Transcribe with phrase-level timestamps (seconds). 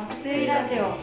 [0.00, 0.96] 爆睡ラジオ。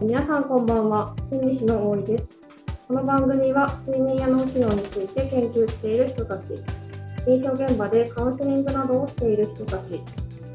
[0.00, 1.16] 皆さんこんばんは。
[1.28, 2.38] 心理師の大井です。
[2.86, 6.54] この番組は睡眠や脳機能について研究している人たち。
[7.26, 10.00] 臨床現場でカウンセリングなどをしている人たち。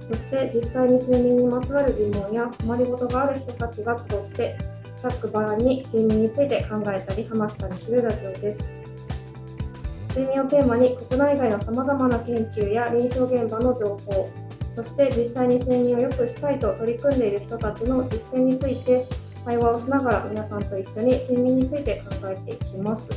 [0.08, 4.58] そして実際に睡眠にまつわる疑問や困りごとがある人たちが集って
[5.02, 8.72] ざっくばらんに睡眠について考えたり話したりするラジオです。
[10.16, 14.43] 睡眠をテーマに国内外のさまざまな研究や臨床現場の情報
[14.76, 19.06] そして実際に睡眠を良くしたいと取り組んでいる人たちの実践について
[19.46, 23.10] 会話をしながら皆さんと一緒に睡眠について考えていきます。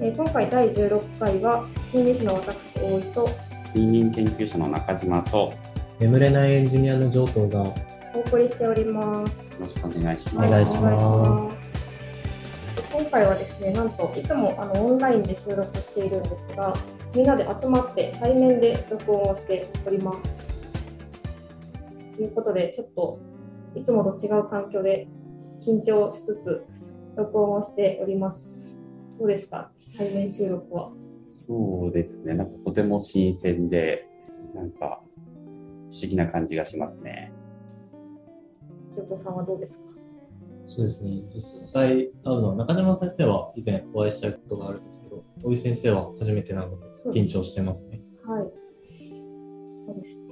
[0.00, 3.28] えー、今回第16回は心理師の私大井と
[3.74, 5.52] 睡眠研究者の中島と
[5.98, 7.62] 眠れないエンジニアの上等が
[8.14, 9.60] お送りしております。
[9.60, 10.36] よろしくお願いします。
[10.36, 11.68] お願いします。
[12.92, 16.72] 今回はですね、なんといつもあのオンラインで収録しているんですが、
[17.14, 20.37] みんなで集まって対面で録音をしております。
[22.18, 23.20] ということで、ちょっと
[23.76, 25.06] いつもと違う環境で
[25.64, 26.64] 緊張しつつ
[27.16, 28.76] 録音をしております。
[29.20, 29.70] どうですか？
[29.96, 30.90] 対面収録は。
[31.30, 32.34] そうですね。
[32.34, 34.08] なんかとても新鮮で、
[34.52, 35.00] なんか
[35.92, 37.32] 不思議な感じがしますね。
[38.90, 39.84] 瀬戸さんはどうですか？
[40.66, 41.22] そうですね。
[41.32, 48.00] 実際会うのは、中島先生は以前お会いしたことがあるんですけど、大井先生は初めてなので緊張してますね。
[48.26, 48.42] はい。
[49.86, 50.27] そうです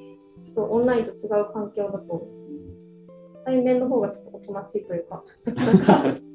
[0.58, 2.26] ょっとオンラインと違う環境だと
[3.44, 5.24] 対面の方がちょっとおとなしいというか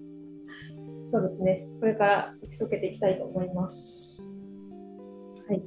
[1.12, 4.30] そうですね、これから打ち解けていきたいと思います。
[5.46, 5.62] はい。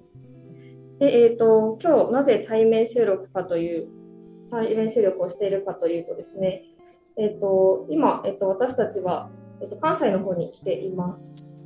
[0.99, 3.89] で、えっ、ー、と、今日なぜ対面収録かという、
[4.51, 6.65] 対面収録をしているかというとですね、
[7.19, 11.59] えっ、ー、と、今、えっ、ー、と、私たちは、えっと、関西の方に来ています。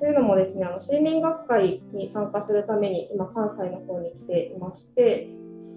[0.00, 5.28] というのもですね、あの睡眠学会に参加するために今、関西の方に来ていまして、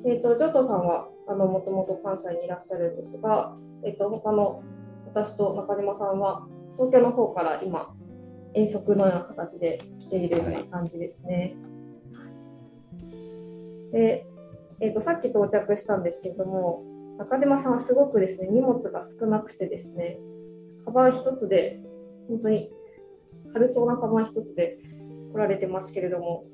[0.08, 3.53] えっ、と、ジョートさんはあのもともと関西にいらっしゃるんですが、
[3.85, 4.63] えっと、他の
[5.06, 6.47] 私と中島さんは
[6.78, 7.94] 東京の方から今
[8.53, 11.57] 遠足のような形で来ているような感じですね。
[13.91, 14.25] で、
[14.79, 16.85] えっと、さっき到着したんですけども
[17.17, 20.19] 中島さんはすごくですね荷物が少なくてですね
[20.85, 21.81] カバン一つで
[22.29, 22.69] 本当に
[23.51, 24.78] 軽そうなカバン一つで
[25.34, 26.46] 来られてますけれども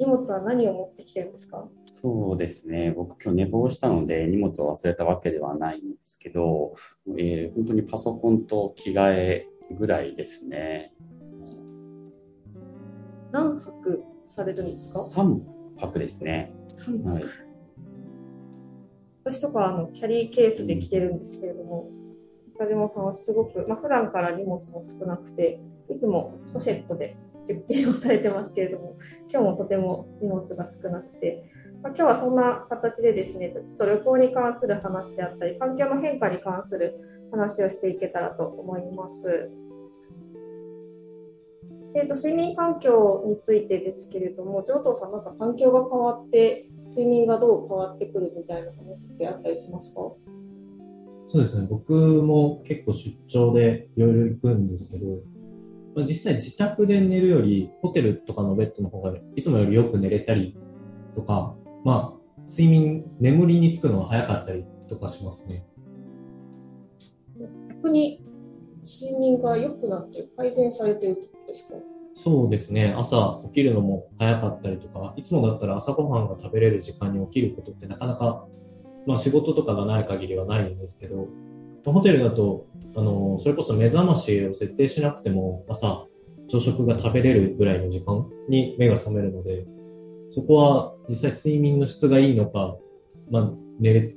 [0.00, 1.68] 荷物は何を持ってきてるんですか？
[1.92, 6.74] そうですね、僕、今日寝坊したので、荷物を忘れたわけではないんですけど、
[7.18, 9.46] えー、本当にパソコンと着替え
[9.78, 10.94] ぐらいですね。
[13.30, 15.40] 何泊されるんですか ?3
[15.78, 16.54] 泊ですね。
[16.72, 17.24] 3泊、はい、
[19.24, 21.90] 私とかあのキャリーケースで着てるんですけれども、
[22.58, 27.18] 中、うん、島さんはすごく、まあ普段から荷物も少なくて、いつもポシェットで
[27.48, 28.96] 実験をされてますけれども、
[29.30, 31.50] 今日もとても荷物が少なくて、
[31.82, 37.00] まあ、今日はそんな形でですね、ちょっと旅行に関する話であったり、環境の変化に関する
[37.30, 39.50] 話をしていけたらと思います。
[41.94, 50.00] えーと、睡眠環境についてですけれども、上藤さん、なんか環境が変わって、睡眠がどう変わってくるみたいな話ってあったりしますか？
[51.24, 55.20] そうですね、僕も結構出張でいろいろ行くんですけど、
[55.94, 60.56] まあ、実際自宅で寝るより、ホテルとかのベッドの方がいつもよりよく寝れたり
[61.14, 65.66] とか、まあ、睡眠、眠りにつくのは早かったりとかしますね。
[67.68, 68.22] 逆に
[68.84, 71.74] 睡眠が良くなって改善されてるってことですか？
[72.14, 72.94] そうですね。
[72.96, 78.46] 朝起きるのも早かったりとか、いつもだったら朝ごはんが食べれる時間に起きることってなかなか、
[79.06, 81.28] まあ仕事とかがない限りはないんですけど、
[81.84, 86.06] ホテルだと、あの、それこそ目覚ましを設定しなくても朝
[86.50, 89.66] 朝食が食べれるぐらいの時間に目が覚めるので、
[90.30, 92.76] そこは実際睡眠の質がいいのか、
[93.30, 94.14] まあ、寝れ、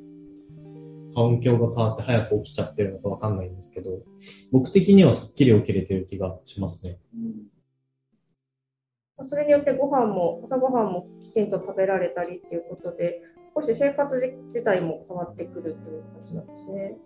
[1.15, 3.99] 環境が変わって早く起きちゃってるのかわかんないんですけど、
[4.51, 6.97] 僕的にはすっきり起きれてる気がしますね。
[9.17, 13.21] うん、それによってご飯も、朝ごはんもきちんと食べられたりっていうことで、
[13.55, 14.15] 少し生活
[14.47, 16.97] 自体も変わってくるという感じなんですね。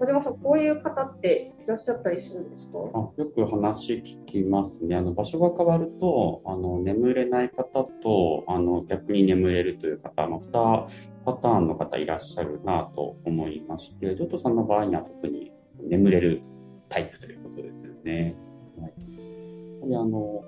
[0.00, 2.78] 小島さん、こういう方っていらっしゃったりするんですか？
[2.94, 4.96] あよく話聞きますね。
[4.96, 10.86] あの場所が変わるとあの眠れない方とあの逆に眠れるという方の2
[11.26, 15.52] パターンの方いらっしゃるなと思いまして、ドットさんの場合には特に
[15.86, 16.42] 眠れる
[16.88, 18.34] タイプということですよね。
[18.80, 18.94] はい、
[19.86, 20.42] であの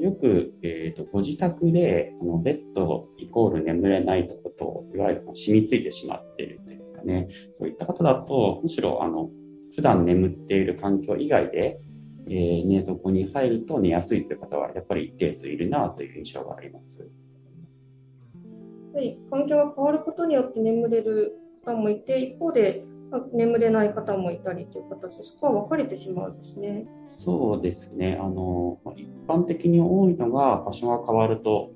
[0.00, 7.28] よく、えーと、ご自宅であのベッドイコール眠れないとこと、いわゆる染みついてしまっているですかね。
[7.52, 9.30] そういった方だと、むしろあの
[9.74, 11.80] 普段眠っている環境以外で、
[12.26, 17.08] えー、寝床に入ると寝やすいという方はやっぱり一定数いるなという印象があります。
[19.00, 22.84] り環境が変わることによって眠れる方もいて、一方で
[23.32, 26.86] 眠れない方もいたりという形で、そこは分かれてしまうんですね。
[27.06, 28.18] そうですね。
[28.20, 31.72] あの、一般的に多いのが場所が変わると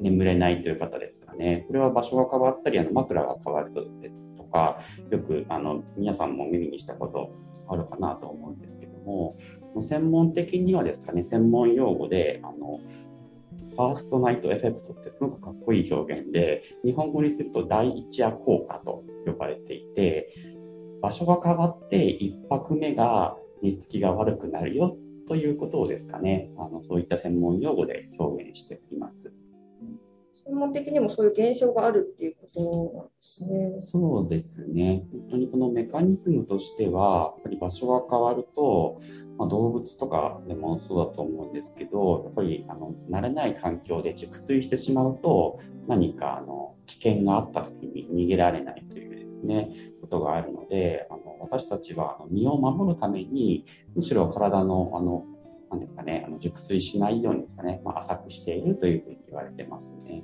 [0.00, 1.64] 眠れないという方ですかね。
[1.66, 3.88] これは場所が変わったり、あの枕が変わるとと
[4.48, 4.80] か、
[5.10, 7.32] よくあの皆さんも耳にしたこと
[7.68, 9.36] あるかなと思うんですけども、
[9.80, 12.80] 専門的にはですかね、専門用語で、あの、
[13.70, 20.34] ファーストナイトエフェクトってすごくかっこいい表現で、日本語にすると第一夜効果と呼ばれていて、
[21.00, 24.96] 場所が変わって一泊目が寝つきが悪くなるよ
[25.28, 29.32] ということをですかね、あのそういった専門用語で表現しています。
[30.48, 33.78] 専門的にもそういう現象があるっていうことなんですね。
[33.78, 35.04] そうですね。
[35.12, 39.00] 本当にこのメカニズムとしては、やっぱり場所が変わると、
[39.36, 55.26] まあ、動物とかでもそうだと思うんですけど、やっぱりあの慣れない環境で熟睡してしまうと、何かあの危険があった時に逃げられないというですね、ことがあるので、あの私たちはあの身を守るために、むしろ体のあの
[55.70, 60.22] なんですかね、あの熟睡しないようにですかね、まあ、浅くしているというふうに言われてますね。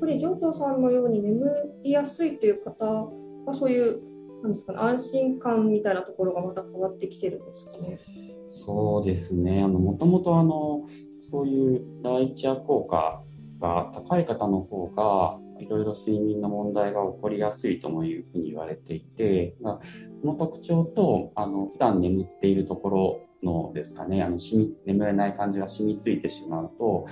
[0.00, 1.44] ぱり上藤さんのように眠
[1.84, 4.00] りやすいという方はそういう
[4.42, 7.98] なんですかね、安心感みたいなところがまた変わってきてるんですかね。
[8.46, 9.62] そうですね。
[9.62, 10.86] あの、もともとあの、
[11.30, 13.22] そういう第一夜効果
[13.60, 19.80] が高い方の方が、いろいろ睡眠の問題が起こりやすいともいうふうに言われていて、こ
[20.24, 27.06] の特徴と、あの、普段眠っているところのですかね、あの染み眠れない感じが染みついてしまうと、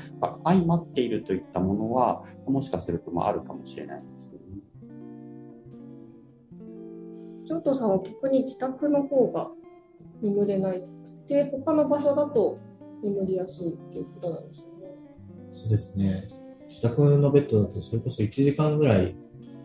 [0.44, 4.38] 相まっているといったものは、もしかするともあるかもしれないですね。
[7.46, 9.50] 上藤さんは逆に自宅の方が
[10.20, 10.86] 眠れない
[11.26, 12.58] で、他の場所だと
[13.02, 14.94] 眠りやすいっていうことなんですよね。
[15.48, 16.26] そうですね。
[16.68, 19.16] 自宅のベッドだとそれこそ1時間ぐらい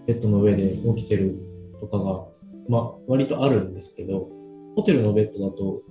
[0.08, 1.38] ベッドの上で起きてる
[1.80, 2.26] とかが、
[2.68, 4.30] まあ割とあるんですけど、
[4.76, 5.84] ホテルのベッドだと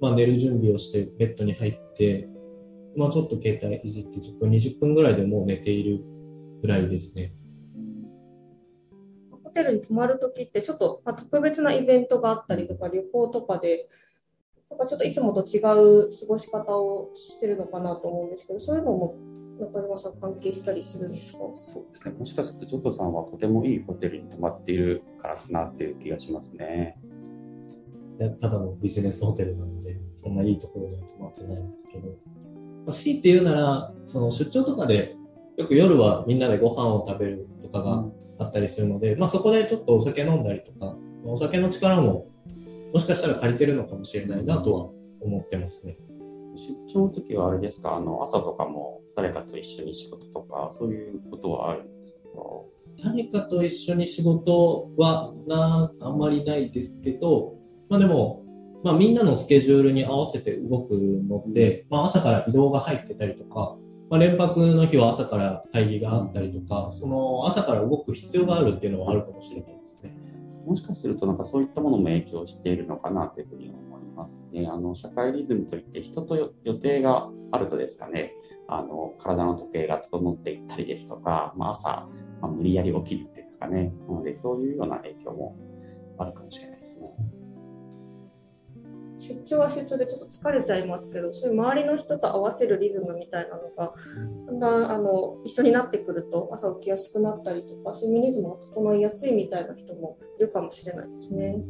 [0.00, 2.26] まあ、寝る準備をしてベッドに入って、
[2.96, 6.02] まあ、ちょっと携帯いじって10分、20分ぐらいでもう寝ている
[6.62, 7.34] ぐらいですね。
[9.44, 13.88] ホテルに泊まるときって、ちょっと、まあ、特別なイベントがあったりとか、旅行とかで、
[14.70, 19.16] なんかちょっといつもと違う過ごし方をしてるのかなと思うんですけど、そういうのも
[19.60, 22.14] 中島さん関係したりするんですかそうですね。
[22.18, 26.98] もしかすると、ジョトさんはとてもいいホテルに泊まっているからかなっていう気がしますね。
[28.40, 32.14] ただのビジネスホテルなので、そんないいところには泊まってないんですけど、ま
[32.88, 35.16] あ、強いて言うなら、その出張とかで、
[35.56, 38.04] よく夜はみんなでご飯を食べるとかが
[38.38, 42.30] あったりするので、うん、まあそこでちょっとお酒飲んだりとか、お酒の力も
[42.92, 44.90] もしかしたら借りてるのかもしれないなとは
[45.20, 45.96] 思ってますね。
[46.56, 52.30] 出張の時はあれですか、あの朝とかも誰かと一緒に仕事とか、そういうことはあるんですか？
[53.02, 57.54] 誰かと一緒に仕事はな、あんまりないですけど、
[57.88, 58.44] まあでも、
[58.82, 63.76] まあみんなのスケジュールに合わせて動くので、まあ朝から移動が入ってたりとか、
[64.10, 70.14] まあ連泊の日は朝から会議があったりとか、その朝から動く必要があるっていうのはあるかもしれないですね。
[70.64, 74.68] もしかするとなんかそういったものも影響しているのかなというふうに思いますね。
[74.70, 78.32] あの社会リズムといって人と予定があるとですかね、
[78.68, 82.08] あの体の時計が整っていったりですとか、まあ、朝、
[82.40, 83.92] まあ、無理やり起きるっていうんですかね。
[84.08, 85.56] なのでそういうような影響も
[86.18, 86.69] あるかもしれない。
[89.30, 93.94] 出張は出張でちょっと疲れちゃいますけどそういう周りの人と合わせるリズムみたいなのが
[94.46, 101.62] だんだんあの一緒になってくると朝起きやすくなったりとか睡眠リズムが整いやすいみたいな人もいるかもしれないですね。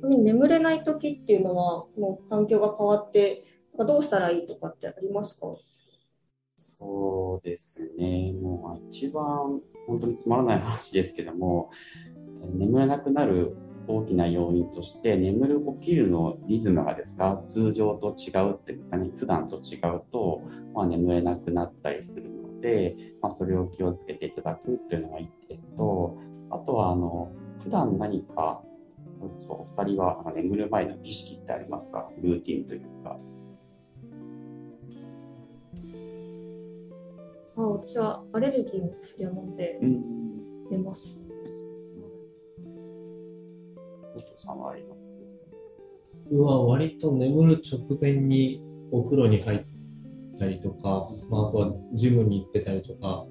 [0.00, 3.44] 眠れない時っていうのはもう環境が変わって
[3.76, 5.56] どうしたらいいとかってありますか？
[6.56, 11.70] そうですね、もう一番本当につまらない話ですけども、
[12.52, 13.56] 眠れなくなる
[13.90, 17.40] 大きな要因として眠る起きるのリズムがですか？
[17.44, 19.10] 通常と違うっていうんですかね？
[19.18, 20.42] 普段と違うと、
[20.74, 26.18] まあ、眠れなくなったりするので、まあ、それを気をつけていただくっていうのが一点と
[26.50, 28.62] あとはあの普段何か
[29.48, 32.10] お二人は眠る前の儀式ってありますか？
[32.22, 33.16] ルーティンというか。
[37.56, 39.80] あ私はアレルギーの薬を飲んで
[40.70, 41.27] 寝ます。
[44.38, 45.14] さんはあります
[46.30, 49.64] うわ、割と眠る直前にお風呂に入っ
[50.38, 53.26] たりとか、まあ、あとはジムに行ってたりとか、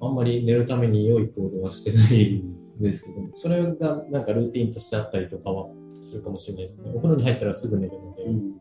[0.00, 5.68] あんまり寝るために良い行動はしてないんですけど、それがなんかルーティンとしてあったりとかは
[5.98, 6.92] するかもしれないですね。
[6.94, 8.24] お風呂に入ったらすぐ寝るので。
[8.24, 8.52] うん、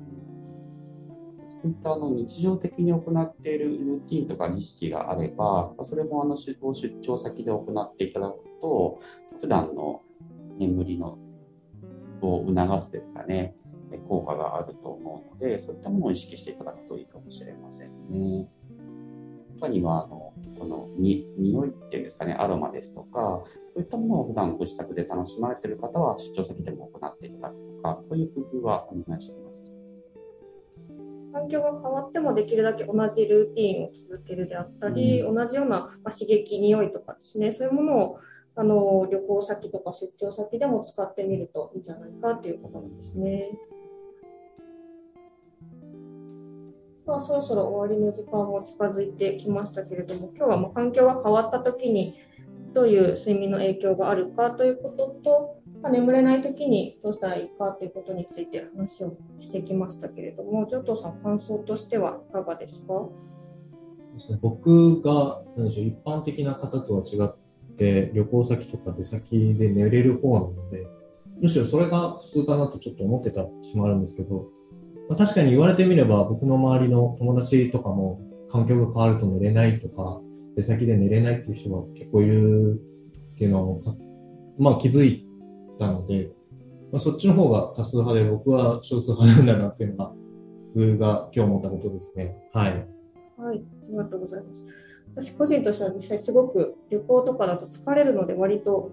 [1.50, 6.74] そういったあの日常的に行っているルーティンとか儀式があれば、それもあの出張
[7.18, 9.02] 先で行っていただくと、
[9.42, 10.02] 普段の
[10.58, 11.18] 眠りの
[12.22, 13.56] を促すですかね、
[14.08, 18.48] 効果があると思うので、そういったものを意識していただくといいかもしれませんね。
[19.60, 23.44] 他にはあのこのに匂いっていうんですかね、アロマですとか、
[23.74, 29.66] そういったものを普段ご自宅で楽しまれている方は出張先でも行っていただくとか、そういう工夫はお願いしています。
[31.34, 38.20] 環境が変わってもできるだけ同じルーティンを続けるであったり、うん、同じような刺激、匂いとかですね、そういうものを
[38.58, 43.52] あの旅行先とか出張先でも使ってみるといいんじゃないかということなんですね。
[47.06, 52.18] まあ、そろそろ終わりの時間も近づいてきましたけれども、今日はもう環境が変わった時に
[52.74, 63.08] どういう睡眠の影響があるかということと、まあ、眠れない時にどうしたらいいかということについて話をしてきましたけれども、ジョットさん、感想としてはいかがですか？
[64.14, 67.36] ですね、僕が何でしょう一般的な方とは違っ
[67.76, 70.88] て旅行先とか出先で寝れる方なので
[71.42, 74.48] むしろそれが普通かなとちょっと思ってたしもあるんですけど
[75.08, 80.20] まあ、確かに言われてみれば僕の周りの友達とかも環境が変わると寝れないとか
[80.56, 82.82] 出先で寝れないっていう人が結構いる
[83.34, 83.82] っていうのを
[84.58, 85.28] まあ気づい
[85.78, 86.30] たので、
[86.92, 90.12] まあ、そっちの方が多数派で僕は少数派なんだなっていうのが
[90.74, 92.36] 僕が今日思ったことですね。
[92.54, 92.88] はい。
[93.38, 94.64] はい、ありがとうございます。
[95.16, 98.92] 私個人としては実際すごく旅行とかだと疲れるので割と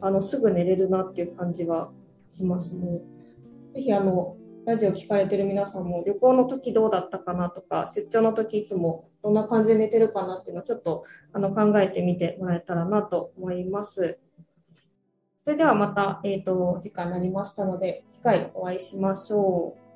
[0.00, 1.90] あのすぐ寝れるなっていう感じは
[2.28, 3.00] しますね。
[3.74, 4.36] ぜひあの
[4.66, 14.18] ラジオ聞かれてる皆さんも旅行の時どうだったかなとか出張の時いつもどんな感じで寝てるかなっていうのをちょっとあの考えてみてもらえたらなと思います。
[15.44, 19.91] それではまた、えーと、時間になりましたので次回お会いしましょう。